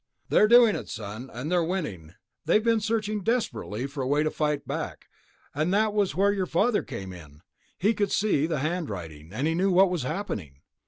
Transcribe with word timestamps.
"They're 0.29 0.47
doing 0.47 0.75
it, 0.75 0.89
son. 0.89 1.29
And 1.31 1.51
they're 1.51 1.63
winning. 1.63 2.15
We 2.47 2.55
have 2.55 2.63
been 2.63 2.79
searching 2.79 3.21
desperately 3.21 3.85
for 3.85 4.01
a 4.01 4.07
way 4.07 4.23
to 4.23 4.31
fight 4.31 4.67
back, 4.67 5.07
and 5.53 5.71
that 5.75 5.93
was 5.93 6.15
where 6.15 6.33
your 6.33 6.47
father 6.47 6.81
came 6.81 7.13
in. 7.13 7.41
He 7.77 7.93
could 7.93 8.11
see 8.11 8.47
the 8.47 8.61
handwriting, 8.61 9.31
he 9.31 9.53
knew 9.53 9.69
what 9.71 9.91
was 9.91 10.01
happening. 10.01 10.61